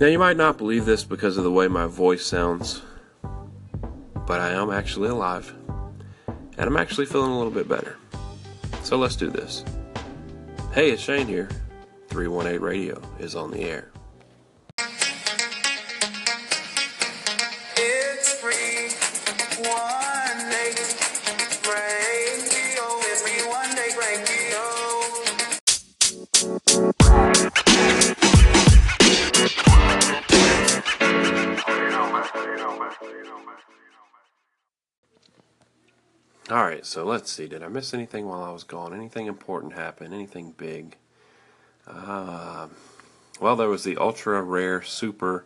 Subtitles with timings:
[0.00, 2.80] Now, you might not believe this because of the way my voice sounds,
[4.26, 5.52] but I am actually alive,
[6.56, 7.98] and I'm actually feeling a little bit better.
[8.82, 9.62] So let's do this.
[10.72, 11.50] Hey, it's Shane here.
[12.08, 13.90] 318 Radio is on the air.
[36.50, 37.46] All right, so let's see.
[37.46, 38.92] Did I miss anything while I was gone?
[38.92, 40.12] Anything important happen?
[40.12, 40.96] Anything big?
[41.86, 42.66] Uh,
[43.40, 45.44] well, there was the ultra rare, super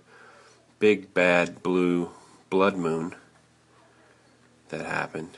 [0.79, 2.11] big bad blue
[2.49, 3.15] blood moon
[4.71, 5.37] that happened.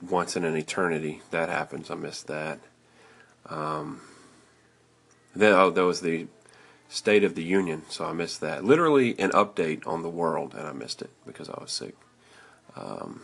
[0.00, 1.90] Once in an eternity, that happens.
[1.90, 2.60] I missed that.
[3.46, 4.02] Um,
[5.34, 6.28] then, oh, there was the
[6.88, 8.64] State of the Union, so I missed that.
[8.64, 11.96] Literally an update on the world, and I missed it because I was sick.
[12.76, 13.22] Um,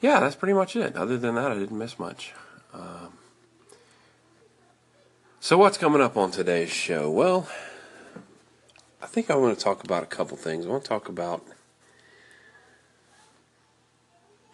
[0.00, 0.96] yeah, that's pretty much it.
[0.96, 2.32] Other than that, I didn't miss much.
[2.72, 3.12] Um,
[5.40, 7.10] so, what's coming up on today's show?
[7.10, 7.48] Well,
[9.02, 10.66] I think I want to talk about a couple things.
[10.66, 11.44] I want to talk about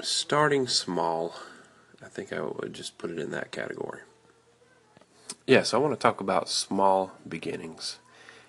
[0.01, 1.35] starting small.
[2.05, 4.01] I think I would just put it in that category.
[5.47, 7.99] Yes, I want to talk about small beginnings.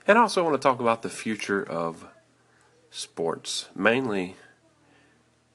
[0.07, 2.05] And I also want to talk about the future of
[2.91, 4.35] sports, mainly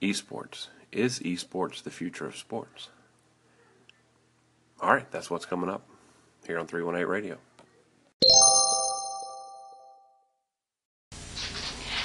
[0.02, 0.68] esports.
[0.92, 2.88] Is esports the future of sports?
[4.80, 5.86] All right, that's what's coming up
[6.46, 7.36] here on 318 Radio.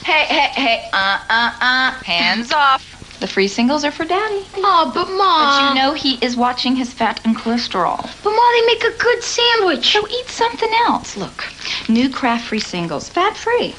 [0.03, 2.89] Hey, hey, hey, uh, uh, uh, hands off.
[3.19, 4.45] The free singles are for Daddy.
[4.58, 8.02] Oh, but But you know he is watching his fat and cholesterol.
[8.21, 9.94] But Mom, they make a good sandwich.
[9.94, 11.16] So eat something else.
[11.16, 11.45] Look,
[11.88, 13.71] new Kraft free singles, fat free.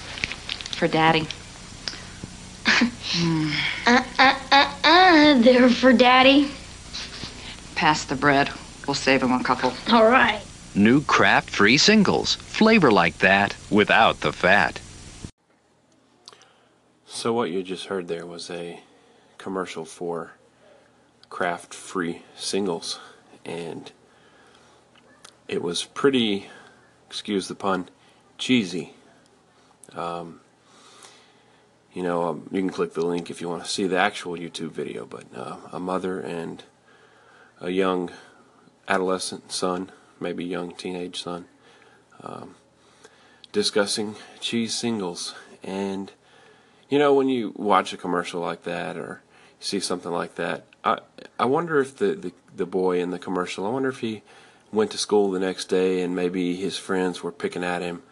[0.79, 1.27] For Daddy.
[3.17, 5.35] Uh, uh, uh, uh.
[5.41, 6.51] They're for Daddy.
[7.77, 8.51] Pass the bread.
[8.87, 9.73] We'll save him a couple.
[9.93, 10.43] All right.
[10.75, 12.35] New Kraft free singles.
[12.35, 14.81] Flavor like that without the fat.
[17.07, 18.81] So, what you just heard there was a
[19.39, 20.33] commercial for
[21.31, 22.99] Kraft free singles,
[23.45, 23.93] and
[25.47, 26.49] it was pretty,
[27.07, 27.89] excuse the pun,
[28.39, 28.95] cheesy.
[29.93, 30.41] Um,
[31.95, 34.33] you know, um, you can click the link if you want to see the actual
[34.33, 36.65] YouTube video, but uh, a mother and
[37.61, 38.11] a young
[38.89, 41.47] adolescent son, maybe young teenage son,
[42.21, 42.57] um,
[43.53, 45.37] discussing cheese singles.
[45.63, 46.11] And,
[46.89, 49.23] you know, when you watch a commercial like that or
[49.61, 50.99] see something like that, I,
[51.39, 54.23] I wonder if the, the, the boy in the commercial, I wonder if he
[54.73, 58.03] went to school the next day and maybe his friends were picking at him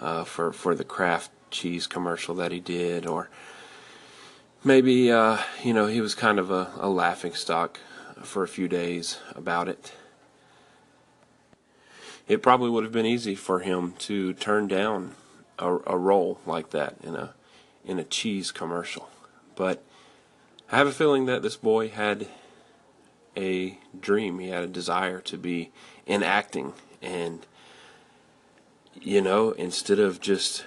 [0.00, 3.28] uh, for, for the Kraft cheese commercial that he did, or
[4.64, 7.78] maybe, uh, you know, he was kind of a, a laughing stock
[8.22, 9.92] for a few days about it.
[12.28, 15.14] It probably would have been easy for him to turn down
[15.58, 17.34] a, a role like that in a
[17.84, 19.10] in a cheese commercial,
[19.56, 19.82] but
[20.70, 22.28] I have a feeling that this boy had
[23.36, 24.38] a dream.
[24.38, 25.72] He had a desire to be
[26.06, 27.44] in acting, and
[29.00, 30.64] you know, instead of just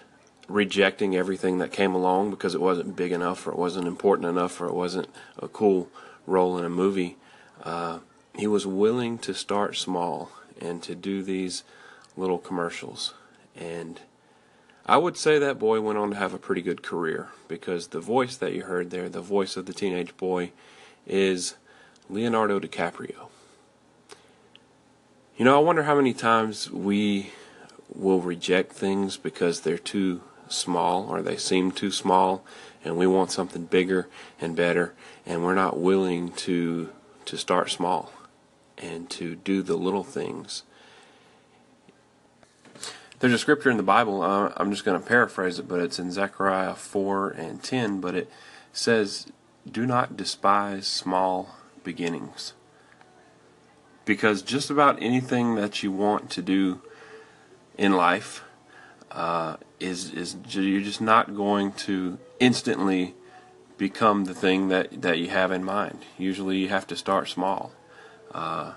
[0.47, 4.59] rejecting everything that came along because it wasn't big enough or it wasn't important enough
[4.61, 5.07] or it wasn't
[5.39, 5.89] a cool
[6.27, 7.17] role in a movie,
[7.63, 7.99] uh,
[8.35, 11.63] he was willing to start small and to do these
[12.17, 13.13] little commercials.
[13.55, 14.01] And
[14.85, 17.99] I would say that boy went on to have a pretty good career because the
[17.99, 20.51] voice that you heard there, the voice of the teenage boy,
[21.07, 21.55] is
[22.09, 23.29] Leonardo DiCaprio.
[25.37, 27.31] You know, I wonder how many times we
[27.93, 32.43] will reject things because they're too small or they seem too small
[32.83, 34.07] and we want something bigger
[34.39, 34.93] and better
[35.25, 36.89] and we're not willing to
[37.25, 38.11] to start small
[38.77, 40.63] and to do the little things.
[43.19, 45.99] There's a scripture in the Bible, uh, I'm just going to paraphrase it, but it's
[45.99, 48.29] in Zechariah 4 and 10, but it
[48.73, 49.27] says,
[49.69, 52.53] Do not despise small beginnings.
[54.03, 56.81] Because just about anything that you want to do
[57.77, 58.43] in life
[59.15, 63.15] uh, is, is you're just not going to instantly
[63.77, 65.99] become the thing that, that you have in mind.
[66.17, 67.71] Usually you have to start small.
[68.33, 68.73] Uh,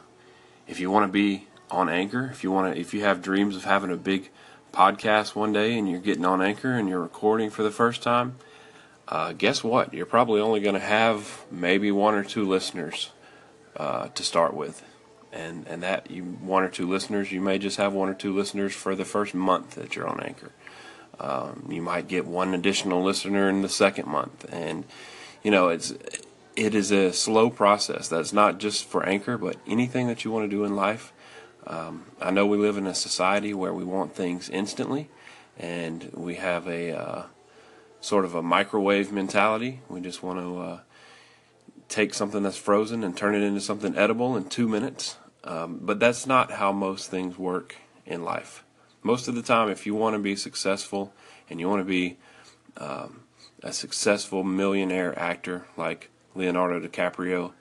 [0.67, 3.57] if you want to be on Anchor, if you want to, if you have dreams
[3.57, 4.31] of having a big
[4.73, 8.37] podcast one day and you're getting on Anchor and you're recording for the first time,
[9.09, 9.93] uh, guess what?
[9.93, 13.11] You're probably only going to have maybe one or two listeners
[13.77, 14.85] uh, to start with,
[15.33, 18.35] and and that you one or two listeners, you may just have one or two
[18.35, 20.53] listeners for the first month that you're on Anchor.
[21.21, 24.85] Um, you might get one additional listener in the second month, and
[25.43, 25.93] you know it's
[26.57, 28.09] it is a slow process.
[28.09, 31.13] That's not just for Anchor, but anything that you want to do in life.
[31.67, 35.11] Um, I know we live in a society where we want things instantly,
[35.59, 37.23] and we have a uh,
[38.01, 39.81] sort of a microwave mentality.
[39.89, 40.81] We just want to uh,
[41.89, 45.17] take something that's frozen and turn it into something edible in two minutes.
[45.45, 48.65] Um, but that's not how most things work in life.
[49.03, 51.13] Most of the time, if you want to be successful
[51.49, 52.19] and you want to be
[52.77, 53.23] um,
[53.63, 57.53] a successful millionaire actor like Leonardo DiCaprio,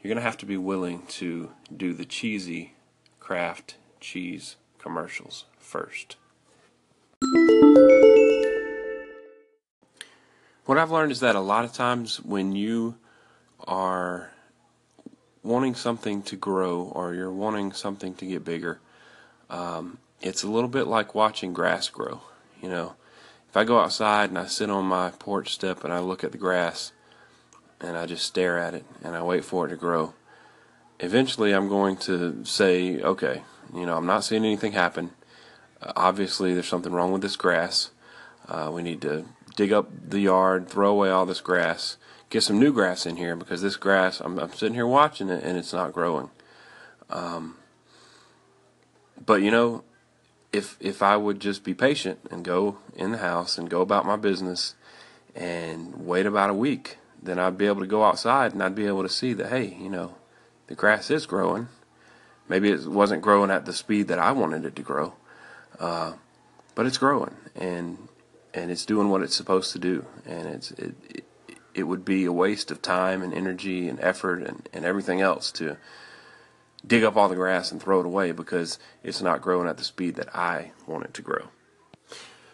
[0.00, 2.74] you're going to have to be willing to do the cheesy
[3.20, 6.16] Kraft cheese commercials first.
[10.64, 12.96] What I've learned is that a lot of times when you
[13.66, 14.30] are
[15.42, 18.80] wanting something to grow or you're wanting something to get bigger,
[19.48, 22.20] um, it's a little bit like watching grass grow.
[22.60, 22.94] You know,
[23.48, 26.32] if I go outside and I sit on my porch step and I look at
[26.32, 26.92] the grass
[27.80, 30.14] and I just stare at it and I wait for it to grow,
[31.00, 33.42] eventually I'm going to say, okay,
[33.74, 35.12] you know, I'm not seeing anything happen.
[35.80, 37.90] Uh, obviously, there's something wrong with this grass.
[38.48, 39.26] Uh, we need to
[39.56, 41.96] dig up the yard, throw away all this grass,
[42.30, 45.44] get some new grass in here because this grass, I'm, I'm sitting here watching it
[45.44, 46.30] and it's not growing.
[47.08, 47.56] Um,
[49.24, 49.84] but you know,
[50.52, 54.06] if if I would just be patient and go in the house and go about
[54.06, 54.74] my business
[55.34, 58.86] and wait about a week, then I'd be able to go outside and I'd be
[58.86, 60.16] able to see that hey, you know,
[60.66, 61.68] the grass is growing.
[62.48, 65.14] Maybe it wasn't growing at the speed that I wanted it to grow,
[65.80, 66.14] uh,
[66.74, 68.08] but it's growing and
[68.54, 70.06] and it's doing what it's supposed to do.
[70.24, 71.24] And it's it, it
[71.76, 75.52] it would be a waste of time and energy and effort and, and everything else
[75.52, 75.76] to
[76.86, 79.84] dig up all the grass and throw it away because it's not growing at the
[79.84, 81.48] speed that I want it to grow.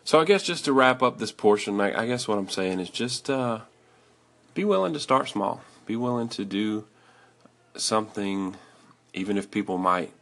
[0.03, 2.81] So I guess just to wrap up this portion, I, I guess what I'm saying
[2.81, 3.61] is just uh,
[4.55, 5.63] be willing to start small.
[5.87, 6.87] Be willing to do
[7.77, 8.57] something,
[9.15, 10.13] even if people might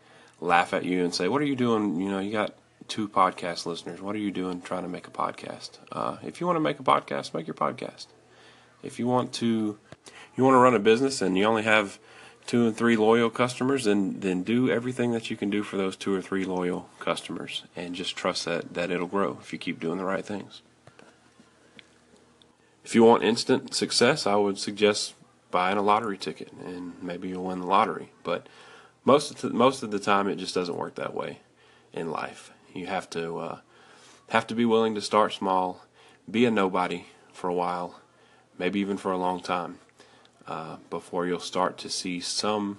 [0.40, 2.54] laugh at you and say, "What are you doing?" You know, you got
[2.88, 4.02] two podcast listeners.
[4.02, 5.70] What are you doing trying to make a podcast?
[5.92, 8.06] Uh, if you want to make a podcast, make your podcast.
[8.82, 9.78] If you want to,
[10.36, 11.98] you want to run a business and you only have
[12.46, 15.96] two and three loyal customers, then then do everything that you can do for those
[15.96, 19.78] two or three loyal customers, and just trust that that it'll grow if you keep
[19.78, 20.62] doing the right things.
[22.84, 25.14] If you want instant success, I would suggest
[25.50, 28.10] buying a lottery ticket, and maybe you'll win the lottery.
[28.24, 28.48] But
[29.04, 31.40] most of the, most of the time, it just doesn't work that way
[31.92, 32.52] in life.
[32.74, 33.58] You have to uh,
[34.30, 35.84] have to be willing to start small,
[36.28, 37.99] be a nobody for a while,
[38.60, 39.78] maybe even for a long time,
[40.46, 42.78] uh, before you'll start to see some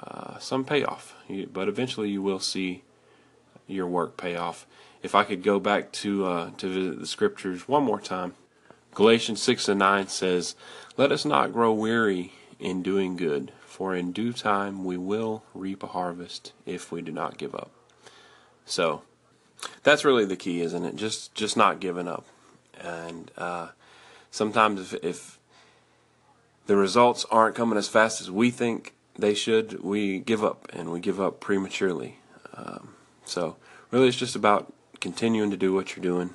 [0.00, 1.14] uh, some payoff.
[1.52, 2.82] But eventually, you will see
[3.66, 4.66] your work pay off.
[5.02, 8.34] If I could go back to uh, to visit the scriptures one more time,
[8.94, 10.56] Galatians six and nine says,
[10.96, 15.82] "Let us not grow weary in doing good, for in due time we will reap
[15.82, 17.70] a harvest if we do not give up."
[18.66, 19.02] So
[19.82, 20.96] that's really the key, isn't it?
[20.96, 22.24] Just just not giving up.
[22.80, 23.68] And uh,
[24.30, 25.38] sometimes if, if
[26.66, 30.90] the results aren't coming as fast as we think they should, we give up and
[30.92, 32.18] we give up prematurely.
[32.54, 32.94] Um,
[33.24, 33.56] so
[33.90, 36.30] really, it's just about continuing to do what you're doing.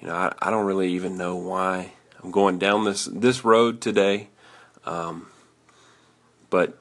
[0.00, 1.92] You know, I, I don't really even know why
[2.22, 4.28] I'm going down this this road today,
[4.84, 5.28] um,
[6.50, 6.78] but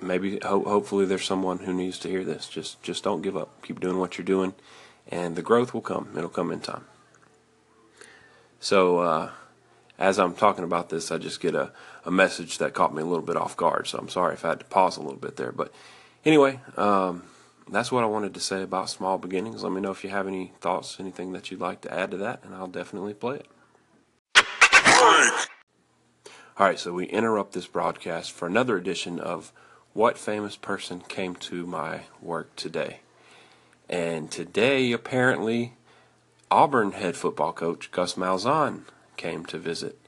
[0.00, 2.48] maybe ho- hopefully there's someone who needs to hear this.
[2.48, 3.62] Just just don't give up.
[3.62, 4.54] Keep doing what you're doing,
[5.08, 6.10] and the growth will come.
[6.16, 6.84] It'll come in time.
[8.60, 9.30] So uh,
[9.98, 11.72] as I'm talking about this, I just get a,
[12.04, 13.86] a message that caught me a little bit off guard.
[13.86, 15.52] So I'm sorry if I had to pause a little bit there.
[15.52, 15.72] But
[16.24, 17.22] anyway, um,
[17.68, 19.62] that's what I wanted to say about small beginnings.
[19.62, 22.16] Let me know if you have any thoughts, anything that you'd like to add to
[22.18, 23.46] that, and I'll definitely play it.
[26.58, 29.52] All right, so we interrupt this broadcast for another edition of
[29.92, 33.00] What Famous Person Came to My Work Today.
[33.90, 35.74] And today, apparently,
[36.50, 38.84] Auburn head football coach Gus Malzahn
[39.16, 39.98] came to visit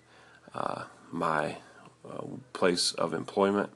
[0.54, 1.56] uh, my
[2.08, 3.70] uh, place of employment.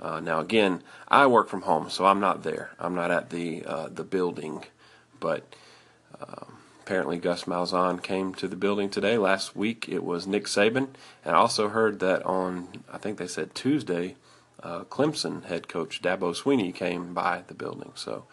[0.00, 2.70] Uh, now, again, I work from home, so I'm not there.
[2.78, 4.64] I'm not at the uh, the building,
[5.20, 5.54] but
[6.20, 9.16] um, apparently Gus Malzahn came to the building today.
[9.16, 10.88] Last week it was Nick Saban,
[11.24, 14.16] and I also heard that on I think they said Tuesday,
[14.62, 17.92] uh, Clemson head coach Dabo Swinney came by the building.
[17.94, 18.24] So,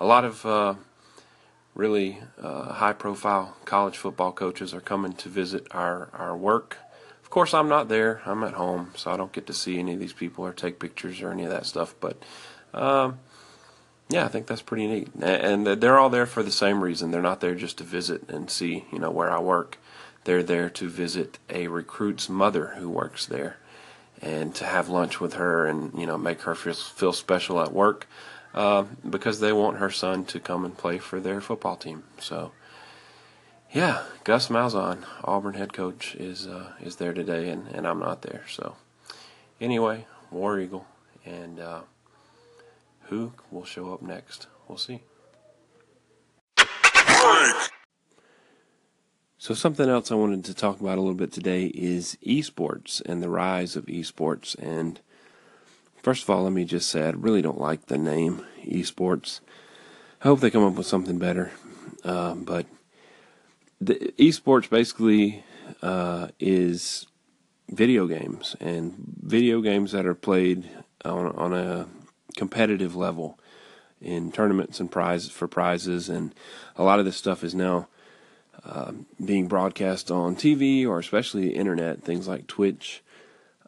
[0.00, 0.74] a lot of uh,
[1.74, 6.78] really uh, high profile college football coaches are coming to visit our, our work.
[7.22, 8.22] Of course, I'm not there.
[8.26, 10.78] I'm at home, so I don't get to see any of these people or take
[10.78, 11.94] pictures or any of that stuff.
[12.00, 12.16] But
[12.74, 13.18] Um,
[14.08, 15.08] yeah, I think that's pretty neat.
[15.22, 17.10] And they're all there for the same reason.
[17.10, 19.78] They're not there just to visit and see, you know, where I work.
[20.24, 23.56] They're there to visit a recruit's mother who works there
[24.20, 27.72] and to have lunch with her and, you know, make her feel, feel special at
[27.72, 28.06] work
[28.54, 32.04] uh, because they want her son to come and play for their football team.
[32.18, 32.52] So,
[33.72, 38.22] yeah, Gus Malzahn, Auburn head coach, is uh, is there today, and, and I'm not
[38.22, 38.44] there.
[38.48, 38.76] So,
[39.60, 40.86] anyway, War Eagle,
[41.26, 41.80] and uh,
[43.08, 44.46] who will show up next?
[44.68, 45.02] We'll see.
[49.36, 53.22] So, something else I wanted to talk about a little bit today is esports and
[53.22, 54.56] the rise of esports.
[54.58, 55.00] And
[56.04, 59.40] first of all, let me just say I really don't like the name esports.
[60.22, 61.50] I hope they come up with something better.
[62.04, 62.66] Uh, but
[63.80, 65.42] the esports basically
[65.82, 67.06] uh, is
[67.70, 70.68] video games and video games that are played
[71.06, 71.86] on, on a
[72.36, 73.38] competitive level
[74.02, 76.34] in tournaments and prizes for prizes and
[76.76, 77.88] a lot of this stuff is now
[78.66, 78.92] uh,
[79.24, 83.02] being broadcast on TV or especially internet things like Twitch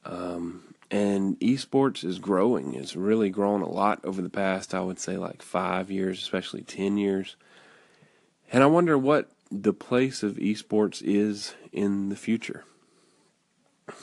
[0.05, 4.99] um, and esports is growing it's really grown a lot over the past I would
[4.99, 7.37] say like five years especially 10 years
[8.52, 12.64] and I wonder what the place of esports is in the future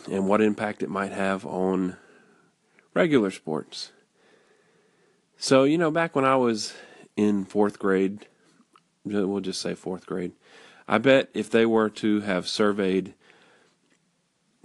[0.09, 1.97] and what impact it might have on
[2.93, 3.91] regular sports.
[5.37, 6.73] So, you know, back when I was
[7.17, 8.27] in fourth grade,
[9.03, 10.31] we'll just say fourth grade,
[10.87, 13.13] I bet if they were to have surveyed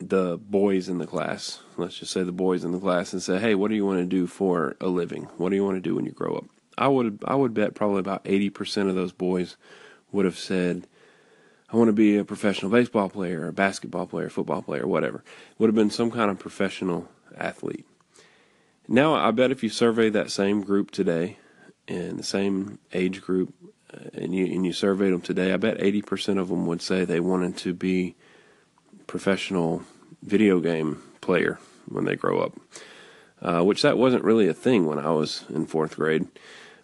[0.09, 3.39] the boys in the class, let's just say the boys in the class, and say,
[3.39, 5.25] "Hey, what do you want to do for a living?
[5.37, 6.45] What do you want to do when you grow up?"
[6.77, 9.57] I would I would bet probably about eighty percent of those boys
[10.13, 10.87] would have said,
[11.71, 15.23] I want to be a professional baseball player, a basketball player, football player, whatever.
[15.59, 17.85] Would have been some kind of professional athlete.
[18.89, 21.37] Now, I bet if you survey that same group today,
[21.87, 23.53] and the same age group,
[23.93, 27.05] uh, and you and you surveyed them today, I bet 80% of them would say
[27.05, 28.15] they wanted to be
[29.07, 29.83] professional
[30.23, 32.53] video game player when they grow up.
[33.41, 36.27] Uh, which that wasn't really a thing when I was in fourth grade,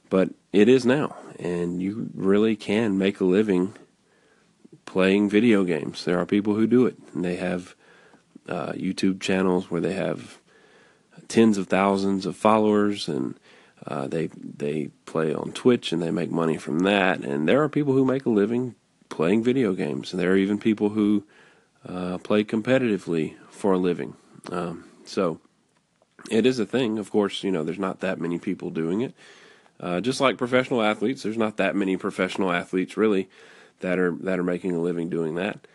[0.08, 3.74] but it is now, and you really can make a living
[4.86, 6.04] playing video games.
[6.04, 7.74] There are people who do it, and they have
[8.48, 10.38] uh, YouTube channels where they have
[11.26, 13.34] tens of thousands of followers, and
[13.84, 17.20] uh, they they play on Twitch and they make money from that.
[17.24, 18.76] And there are people who make a living
[19.08, 21.24] playing video games, and there are even people who
[21.88, 24.14] uh, play competitively for a living.
[24.50, 25.40] Um, so
[26.30, 26.98] it is a thing.
[26.98, 29.14] Of course, you know there's not that many people doing it.
[29.80, 33.28] Uh, just like professional athletes, there's not that many professional athletes really
[33.80, 35.66] that are that are making a living doing that.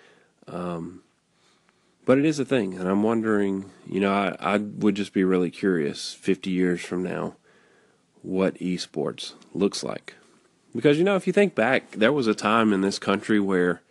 [0.48, 1.01] Um,
[2.06, 3.72] but it is a thing, and I'm wondering.
[3.88, 7.36] You know, I, I would just be really curious 50 years from now
[8.22, 10.16] what esports looks like,
[10.75, 13.82] because you know, if you think back, there was a time in this country where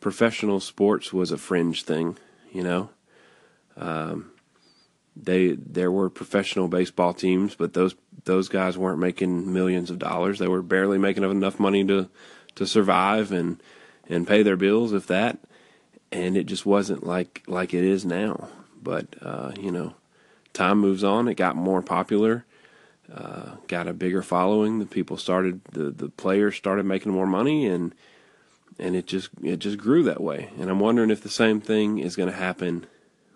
[0.00, 2.16] professional sports was a fringe thing.
[2.52, 2.90] You know.
[3.76, 4.32] Um,
[5.20, 10.38] they there were professional baseball teams, but those those guys weren't making millions of dollars.
[10.38, 12.08] They were barely making enough money to
[12.54, 13.60] to survive and
[14.08, 15.38] and pay their bills, if that.
[16.10, 18.48] And it just wasn't like like it is now.
[18.80, 19.94] But uh, you know,
[20.52, 21.28] time moves on.
[21.28, 22.44] It got more popular,
[23.12, 24.78] uh, got a bigger following.
[24.78, 27.94] The people started the the players started making more money, and
[28.78, 30.50] and it just it just grew that way.
[30.58, 32.86] And I'm wondering if the same thing is going to happen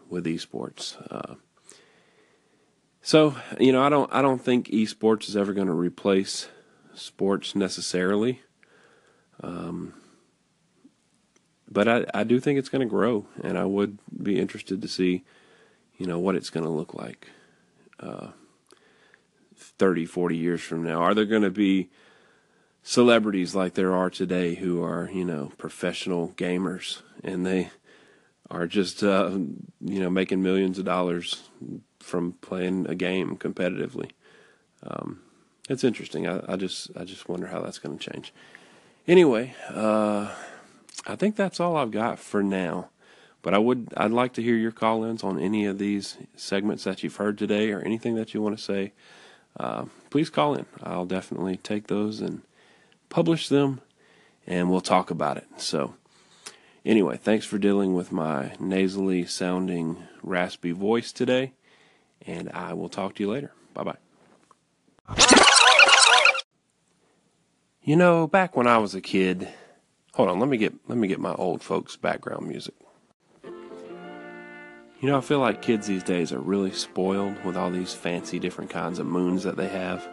[0.09, 0.97] with esports.
[1.11, 1.35] Uh,
[3.01, 6.49] so you know, I don't I don't think esports is ever going to replace
[6.95, 8.43] sports necessarily.
[9.43, 9.95] Um,
[11.71, 14.89] but I, I do think it's going to grow, and I would be interested to
[14.89, 15.25] see,
[15.97, 17.29] you know, what it's going to look like
[17.99, 18.29] uh,
[19.57, 21.01] 30, 40 years from now.
[21.01, 21.89] Are there going to be
[22.83, 27.71] celebrities like there are today who are, you know, professional gamers and they
[28.51, 29.31] are just, uh,
[29.81, 31.49] you know, making millions of dollars
[32.01, 34.11] from playing a game competitively?
[34.83, 35.21] Um,
[35.69, 36.27] it's interesting.
[36.27, 38.33] I, I just I just wonder how that's going to change.
[39.07, 40.35] Anyway, uh,
[41.07, 42.89] I think that's all I've got for now.
[43.43, 47.03] But I would I'd like to hear your call-ins on any of these segments that
[47.03, 48.93] you've heard today or anything that you want to say.
[49.59, 50.67] Uh, please call in.
[50.83, 52.43] I'll definitely take those and
[53.13, 53.83] publish them,
[54.47, 55.47] and we'll talk about it.
[55.59, 55.95] So,
[56.85, 61.53] anyway, thanks for dealing with my nasally sounding, raspy voice today,
[62.27, 63.53] and I will talk to you later.
[63.75, 63.97] Bye bye.
[67.83, 69.47] You know, back when I was a kid,
[70.15, 72.75] hold on, let me get let me get my old folks background music.
[73.45, 78.39] You know, I feel like kids these days are really spoiled with all these fancy
[78.39, 80.09] different kinds of moons that they have.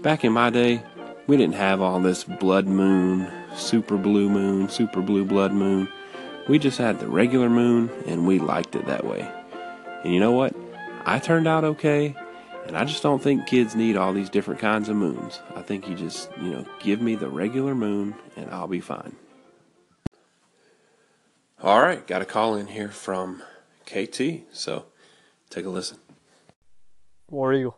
[0.00, 0.84] Back in my day,
[1.28, 5.86] we didn't have all this blood moon, super blue moon, super blue blood moon.
[6.48, 9.30] We just had the regular moon and we liked it that way.
[10.02, 10.56] And you know what?
[11.04, 12.16] I turned out okay,
[12.66, 15.40] and I just don't think kids need all these different kinds of moons.
[15.54, 19.14] I think you just, you know, give me the regular moon and I'll be fine.
[21.62, 23.42] All right, got a call in here from
[23.84, 24.86] KT, so
[25.50, 25.98] take a listen.
[27.30, 27.76] War Eagle.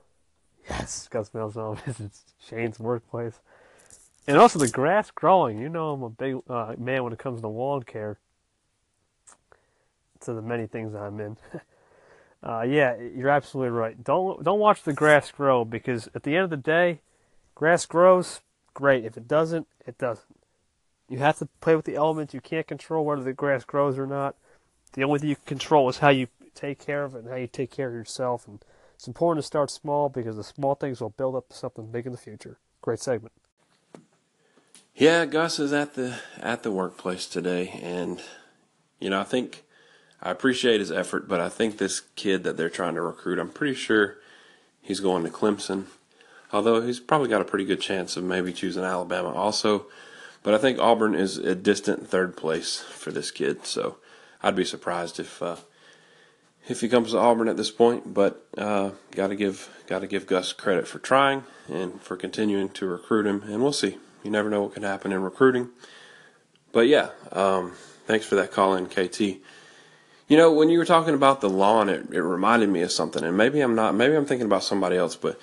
[0.71, 3.41] Yes, Gus Malzahn visits Shane's workplace.
[4.27, 5.59] And also the grass growing.
[5.59, 8.19] You know I'm a big uh, man when it comes to lawn care.
[10.21, 11.37] To the many things I'm in.
[12.43, 14.03] uh, yeah, you're absolutely right.
[14.05, 17.01] Don't don't watch the grass grow because at the end of the day,
[17.55, 18.41] grass grows
[18.75, 19.05] great.
[19.05, 20.37] If it doesn't, it doesn't.
[21.09, 22.35] You have to play with the elements.
[22.35, 24.37] You can't control whether the grass grows or not.
[24.93, 27.37] The only thing you can control is how you take care of it and how
[27.37, 28.47] you take care of yourself.
[28.47, 28.63] And
[29.01, 32.05] it's important to start small because the small things will build up to something big
[32.05, 32.59] in the future.
[32.83, 33.33] Great segment.
[34.95, 38.21] Yeah, Gus is at the at the workplace today, and
[38.99, 39.65] you know I think
[40.21, 43.49] I appreciate his effort, but I think this kid that they're trying to recruit, I'm
[43.49, 44.19] pretty sure
[44.83, 45.87] he's going to Clemson.
[46.53, 49.87] Although he's probably got a pretty good chance of maybe choosing Alabama also.
[50.43, 53.97] But I think Auburn is a distant third place for this kid, so
[54.43, 55.57] I'd be surprised if uh,
[56.69, 58.13] if he comes to Auburn at this point.
[58.13, 62.69] But uh, got to give got to give Gus credit for trying and for continuing
[62.71, 63.99] to recruit him, and we'll see.
[64.23, 65.71] You never know what can happen in recruiting.
[66.73, 67.73] But yeah, um,
[68.07, 69.21] thanks for that call in, KT.
[70.31, 73.25] You know, when you were talking about the lawn, it, it reminded me of something,
[73.25, 75.41] and maybe I'm not, maybe I'm thinking about somebody else, but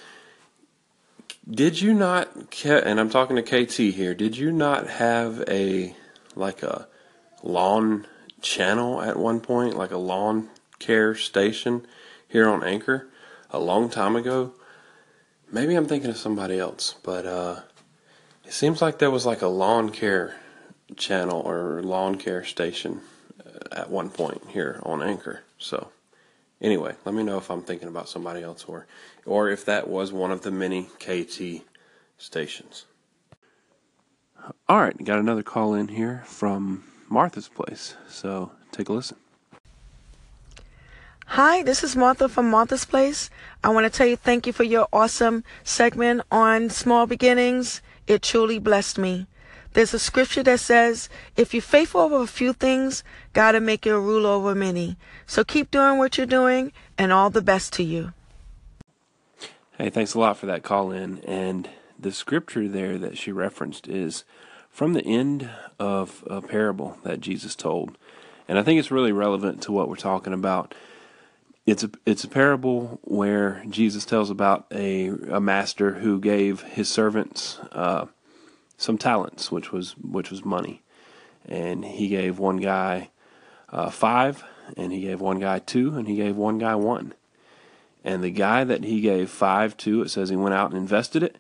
[1.50, 2.30] did you not,
[2.66, 5.94] and I'm talking to KT here, did you not have a,
[6.36, 6.88] like a
[7.44, 8.08] lawn
[8.42, 11.86] channel at one point, like a lawn care station
[12.28, 13.08] here on Anchor
[13.50, 14.54] a long time ago?
[15.52, 17.62] Maybe I'm thinking of somebody else, but uh,
[18.46, 20.36] it seems like there was like a lawn care
[20.96, 23.02] channel or lawn care station
[23.46, 25.42] uh, at one point here on Anchor.
[25.58, 25.90] So
[26.62, 28.88] anyway, let me know if I'm thinking about somebody else or
[29.26, 31.64] or if that was one of the many KT
[32.18, 32.86] stations.
[34.70, 37.96] All right, got another call in here from Martha's place.
[38.08, 39.18] So take a listen.
[41.32, 43.30] Hi, this is Martha from Martha's Place.
[43.62, 47.82] I want to tell you thank you for your awesome segment on small beginnings.
[48.08, 49.28] It truly blessed me.
[49.74, 53.86] There's a scripture that says, if you're faithful over a few things, God will make
[53.86, 54.96] you a ruler over many.
[55.28, 58.14] So keep doing what you're doing and all the best to you.
[59.78, 61.20] Hey, thanks a lot for that call in.
[61.26, 64.24] And the scripture there that she referenced is
[64.70, 67.98] from the end of a parable that Jesus told.
[68.48, 70.74] And I think it's really relevant to what we're talking about.
[71.68, 76.88] It's a it's a parable where Jesus tells about a a master who gave his
[76.88, 78.06] servants uh,
[78.78, 80.82] some talents, which was which was money,
[81.46, 83.10] and he gave one guy
[83.68, 84.46] uh, five,
[84.78, 87.14] and he gave one guy two, and he gave one guy one.
[88.02, 91.22] And the guy that he gave five to, it says he went out and invested
[91.22, 91.38] it,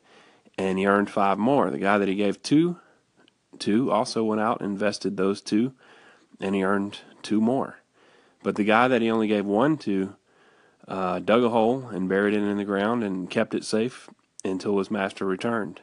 [0.57, 1.71] and he earned five more.
[1.71, 2.75] The guy that he gave two
[3.59, 5.71] to also went out and invested those two,
[6.41, 7.77] and he earned two more.
[8.43, 10.15] But the guy that he only gave one to
[10.87, 14.09] uh, dug a hole and buried it in the ground and kept it safe
[14.43, 15.81] until his master returned.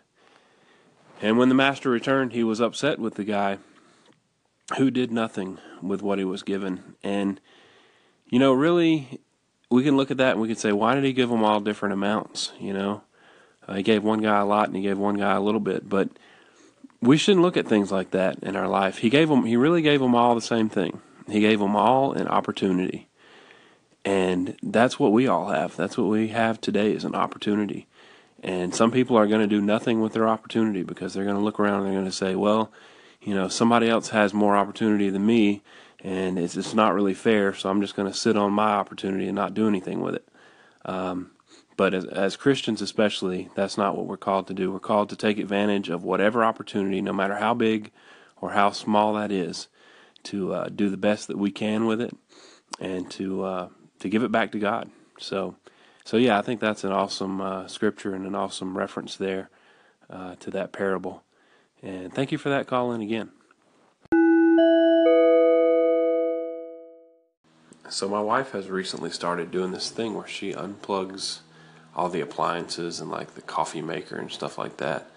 [1.21, 3.59] And when the master returned, he was upset with the guy
[4.79, 6.97] who did nothing with what he was given.
[7.03, 7.41] And,
[8.29, 9.21] you know, really,
[9.71, 11.61] we can look at that and we can say, why did he give them all
[11.61, 12.53] different amounts?
[12.59, 13.03] You know,
[13.69, 15.89] uh, he gave one guy a lot and he gave one guy a little bit.
[15.89, 16.09] But
[17.01, 18.99] we shouldn't look at things like that in our life.
[18.99, 21.01] He gave them, he really gave them all the same thing.
[21.29, 23.09] He gave them all an opportunity.
[24.05, 25.77] And that's what we all have.
[25.77, 27.87] That's what we have today is an opportunity.
[28.43, 31.43] And some people are going to do nothing with their opportunity because they're going to
[31.43, 32.71] look around and they're going to say, well,
[33.23, 35.63] you know, somebody else has more opportunity than me
[36.05, 39.27] and it's, it's not really fair, so I'm just going to sit on my opportunity
[39.27, 40.29] and not do anything with it.
[40.85, 41.31] Um,
[41.79, 44.71] but as, as Christians, especially, that's not what we're called to do.
[44.71, 47.91] We're called to take advantage of whatever opportunity, no matter how big
[48.39, 49.69] or how small that is,
[50.25, 52.17] to uh, do the best that we can with it
[52.81, 53.69] and to uh,
[54.01, 54.91] to give it back to God.
[55.19, 55.57] So,
[56.05, 59.51] so yeah, I think that's an awesome uh, scripture and an awesome reference there
[60.11, 61.23] uh, to that parable.
[61.83, 63.31] And thank you for that call in again.
[67.91, 71.41] So my wife has recently started doing this thing where she unplugs
[71.95, 75.11] all the appliances and like the coffee maker and stuff like that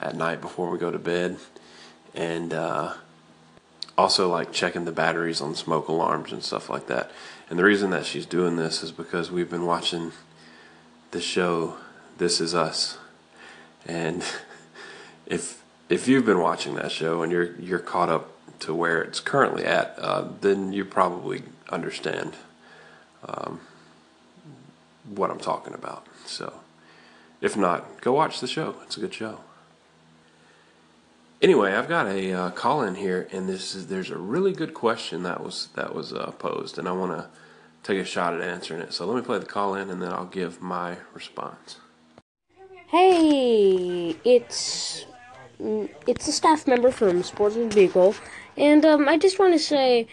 [0.00, 1.36] at night before we go to bed.
[2.14, 2.94] And uh,
[3.96, 7.10] also like checking the batteries on smoke alarms and stuff like that.
[7.48, 10.12] And the reason that she's doing this is because we've been watching
[11.10, 11.76] the show
[12.18, 12.98] This Is Us,
[13.86, 14.24] and
[15.26, 18.30] if if you've been watching that show and you're you're caught up
[18.60, 22.34] to where it's currently at, uh, then you probably understand
[23.26, 23.60] um,
[25.04, 26.06] what I'm talking about.
[26.24, 26.60] So,
[27.40, 28.76] if not, go watch the show.
[28.84, 29.40] It's a good show.
[31.44, 34.72] Anyway, I've got a uh, call in here, and this is there's a really good
[34.72, 37.28] question that was that was uh, posed, and I want to
[37.82, 38.94] take a shot at answering it.
[38.94, 41.80] So let me play the call in, and then I'll give my response.
[42.86, 45.04] Hey, it's
[45.60, 48.14] mm, it's a staff member from Sports with Beagle,
[48.56, 50.08] and um, I just want to say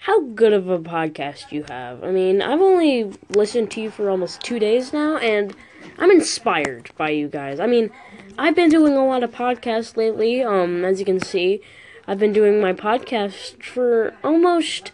[0.00, 2.04] how good of a podcast you have.
[2.04, 5.56] I mean, I've only listened to you for almost two days now, and
[5.98, 7.60] I'm inspired by you guys.
[7.60, 7.90] I mean,
[8.38, 10.42] I've been doing a lot of podcasts lately.
[10.42, 11.60] Um, as you can see,
[12.06, 14.92] I've been doing my podcast for almost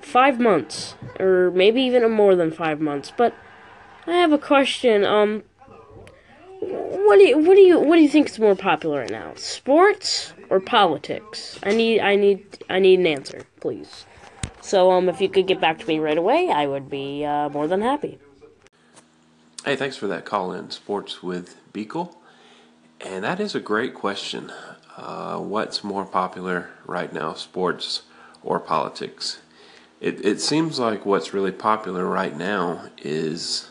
[0.00, 3.12] five months, or maybe even more than five months.
[3.16, 3.34] But
[4.06, 5.04] I have a question.
[5.04, 5.44] Um,
[6.60, 9.32] what do you what do you what do you think is more popular right now?
[9.36, 11.58] Sports or politics?
[11.62, 14.06] I need I need I need an answer, please.
[14.60, 17.48] So um, if you could get back to me right away, I would be uh,
[17.48, 18.18] more than happy.
[19.64, 22.16] Hey, thanks for that call in, Sports with Beagle.
[23.00, 24.50] And that is a great question.
[24.96, 28.02] Uh, what's more popular right now, sports
[28.42, 29.40] or politics?
[30.00, 33.70] It, it seems like what's really popular right now is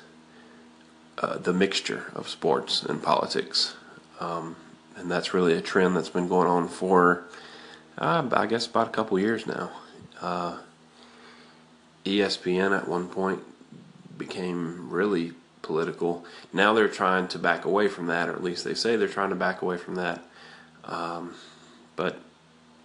[1.17, 3.75] uh, the mixture of sports and politics.
[4.21, 4.56] Um,
[4.95, 7.25] and that's really a trend that's been going on for,
[7.97, 9.71] uh, I guess, about a couple years now.
[10.21, 10.60] Uh,
[12.06, 13.43] ESPN at one point
[14.17, 16.26] became really political.
[16.54, 19.30] Now they're trying to back away from that, or at least they say they're trying
[19.30, 20.24] to back away from that.
[20.86, 21.36] Um,
[21.95, 22.19] but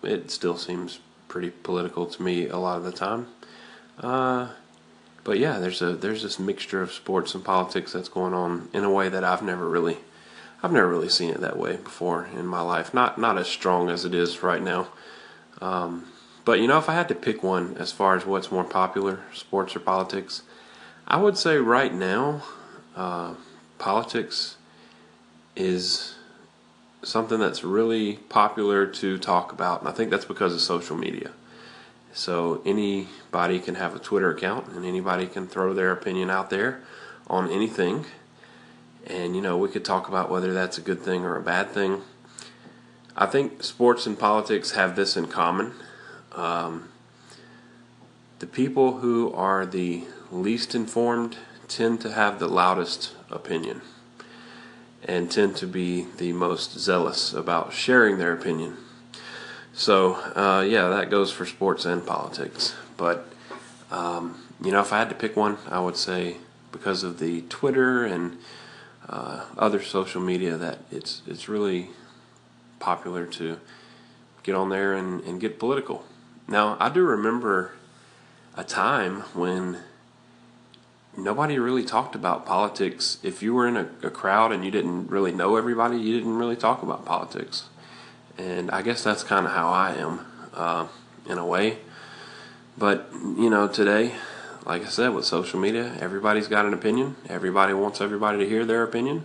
[0.03, 3.29] it still seems pretty political to me a lot of the time.
[3.99, 4.49] Uh,
[5.25, 8.85] but yeah, there's a there's this mixture of sports and politics that's going on in
[8.85, 9.99] a way that I've never really
[10.62, 12.95] I've never really seen it that way before in my life.
[12.95, 14.89] Not not as strong as it is right now.
[15.61, 16.07] Um,
[16.45, 19.21] but you know, if I had to pick one as far as what's more popular,
[19.33, 20.43] sports or politics,
[21.09, 22.43] I would say right now
[22.96, 23.35] uh,
[23.78, 24.56] politics
[25.54, 26.16] is
[27.02, 31.30] something that's really popular to talk about, and I think that's because of social media.
[32.12, 36.80] So anybody can have a Twitter account, and anybody can throw their opinion out there
[37.26, 38.06] on anything.
[39.06, 41.70] And you know, we could talk about whether that's a good thing or a bad
[41.70, 42.02] thing.
[43.16, 45.74] I think sports and politics have this in common.
[46.32, 46.88] Um,
[48.38, 51.37] the people who are the least informed
[51.68, 53.83] tend to have the loudest opinion
[55.05, 58.76] and tend to be the most zealous about sharing their opinion.
[59.72, 62.74] So, uh, yeah, that goes for sports and politics.
[62.96, 63.29] But,
[63.90, 66.38] um, you know, if I had to pick one, I would say
[66.72, 68.38] because of the Twitter and
[69.09, 71.90] uh, other social media that it's it's really
[72.81, 73.59] popular to
[74.42, 76.05] get on there and, and get political.
[76.48, 77.72] Now, I do remember
[78.57, 79.79] a time when
[81.16, 83.18] nobody really talked about politics.
[83.22, 86.37] If you were in a, a, crowd and you didn't really know everybody, you didn't
[86.37, 87.64] really talk about politics.
[88.38, 90.88] And I guess that's kind of how I am, uh,
[91.29, 91.79] in a way.
[92.76, 94.12] But, you know, today,
[94.66, 97.16] like I said, with social media, everybody's got an opinion.
[97.29, 99.24] Everybody wants everybody to hear their opinion.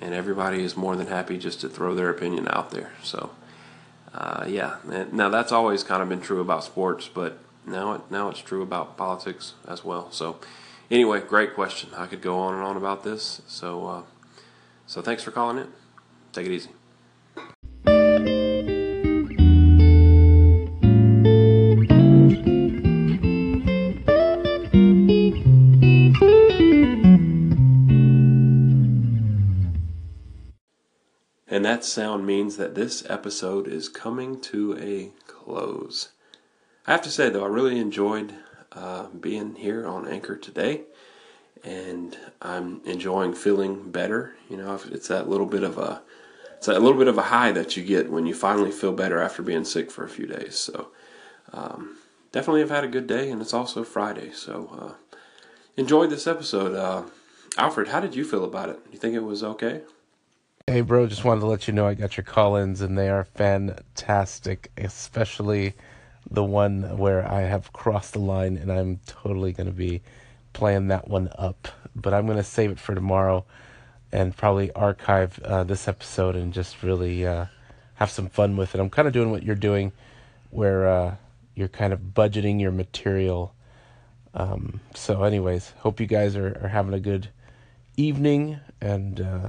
[0.00, 2.92] And everybody is more than happy just to throw their opinion out there.
[3.02, 3.30] So,
[4.14, 4.76] uh, yeah.
[5.12, 8.62] Now, that's always kind of been true about sports, but now, it, now it's true
[8.62, 10.10] about politics as well.
[10.12, 10.38] So,
[10.90, 11.90] Anyway, great question.
[11.94, 13.42] I could go on and on about this.
[13.46, 14.02] So, uh,
[14.86, 15.68] so thanks for calling in.
[16.32, 16.70] Take it easy.
[31.50, 36.10] And that sound means that this episode is coming to a close.
[36.86, 38.34] I have to say, though, I really enjoyed
[38.78, 40.82] uh, being here on Anchor today,
[41.64, 44.36] and I'm enjoying feeling better.
[44.48, 46.02] You know, it's that little bit of a
[46.56, 49.20] it's that little bit of a high that you get when you finally feel better
[49.20, 50.56] after being sick for a few days.
[50.56, 50.88] So
[51.52, 51.98] um,
[52.32, 54.30] definitely have had a good day, and it's also Friday.
[54.32, 55.16] So uh,
[55.76, 56.74] enjoyed this episode.
[56.74, 57.04] Uh,
[57.56, 58.80] Alfred, how did you feel about it?
[58.92, 59.82] You think it was okay?
[60.66, 63.08] Hey, bro, just wanted to let you know I got your call ins, and they
[63.08, 65.74] are fantastic, especially
[66.30, 70.02] the one where I have crossed the line and I'm totally going to be
[70.52, 71.68] playing that one up.
[71.94, 73.44] But I'm going to save it for tomorrow
[74.12, 77.46] and probably archive uh, this episode and just really uh,
[77.94, 78.80] have some fun with it.
[78.80, 79.92] I'm kind of doing what you're doing,
[80.50, 81.16] where uh,
[81.54, 83.54] you're kind of budgeting your material.
[84.34, 87.28] Um, so, anyways, hope you guys are, are having a good
[87.96, 89.48] evening, and uh,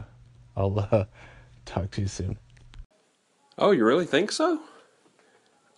[0.57, 1.07] I'll
[1.65, 2.37] talk to you soon.
[3.57, 4.59] Oh, you really think so?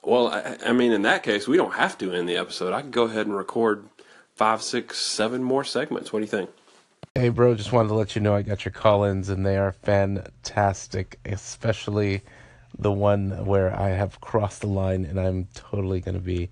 [0.03, 2.73] Well, I, I mean, in that case, we don't have to end the episode.
[2.73, 3.87] I can go ahead and record
[4.35, 6.11] five, six, seven more segments.
[6.11, 6.49] What do you think?
[7.13, 9.57] Hey, bro, just wanted to let you know I got your call ins, and they
[9.57, 12.21] are fantastic, especially
[12.79, 16.49] the one where I have crossed the line, and I'm totally going to be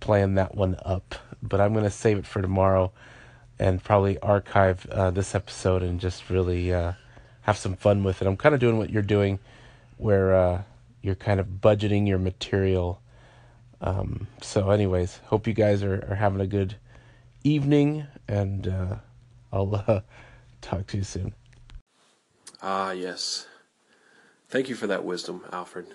[0.00, 1.14] playing that one up.
[1.42, 2.92] But I'm going to save it for tomorrow
[3.58, 6.92] and probably archive uh, this episode and just really uh,
[7.42, 8.26] have some fun with it.
[8.26, 9.38] I'm kind of doing what you're doing,
[9.96, 10.62] where uh,
[11.02, 13.00] you're kind of budgeting your material.
[13.80, 16.76] Um, so, anyways, hope you guys are, are having a good
[17.44, 18.96] evening, and uh,
[19.52, 20.00] I'll uh,
[20.60, 21.34] talk to you soon.
[22.62, 23.46] Ah, yes.
[24.48, 25.86] Thank you for that wisdom, Alfred.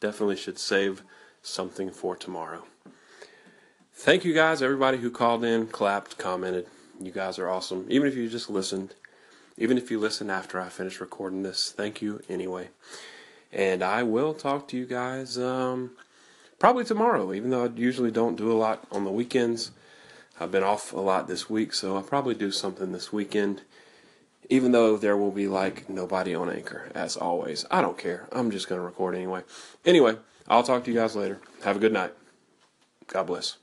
[0.00, 1.02] Definitely should save
[1.42, 2.64] something for tomorrow.
[3.92, 6.66] Thank you guys, everybody who called in, clapped, commented.
[7.00, 7.86] You guys are awesome.
[7.88, 8.94] Even if you just listened,
[9.56, 12.68] even if you listen after I finish recording this, thank you anyway.
[13.54, 15.92] And I will talk to you guys um,
[16.58, 19.70] probably tomorrow, even though I usually don't do a lot on the weekends.
[20.40, 23.62] I've been off a lot this week, so I'll probably do something this weekend.
[24.50, 27.64] Even though there will be like nobody on Anchor, as always.
[27.70, 28.28] I don't care.
[28.32, 29.42] I'm just going to record anyway.
[29.86, 30.16] Anyway,
[30.48, 31.38] I'll talk to you guys later.
[31.62, 32.12] Have a good night.
[33.06, 33.56] God bless.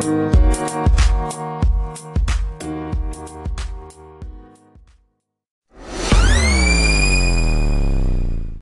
[0.00, 0.34] Thank